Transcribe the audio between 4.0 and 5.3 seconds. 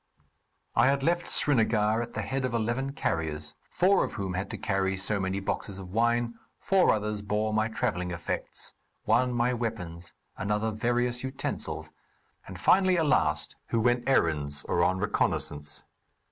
of whom had to carry so